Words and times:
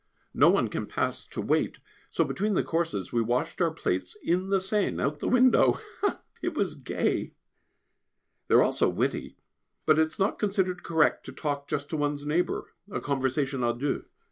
No 0.33 0.49
one 0.49 0.67
can 0.67 0.87
pass 0.87 1.27
to 1.27 1.41
wait, 1.41 1.77
so 2.09 2.23
between 2.23 2.55
the 2.55 2.63
courses 2.63 3.13
we 3.13 3.21
washed 3.21 3.61
our 3.61 3.69
plates 3.69 4.17
in 4.23 4.49
the 4.49 4.59
Seine, 4.59 4.99
out 4.99 5.13
of 5.13 5.19
the 5.19 5.27
window. 5.27 5.77
It 6.41 6.55
was 6.55 6.73
gay! 6.73 7.35
They 8.47 8.55
are 8.55 8.63
all 8.63 8.71
so 8.71 8.89
witty, 8.89 9.37
but 9.85 9.99
it 9.99 10.07
is 10.07 10.17
not 10.17 10.39
considered 10.39 10.81
correct 10.81 11.23
to 11.27 11.31
talk 11.31 11.67
just 11.67 11.87
to 11.91 11.97
one's 11.97 12.25
neighbour, 12.25 12.73
a 12.89 12.99
conversation 12.99 13.59
à 13.61 13.77
deux. 13.77 14.05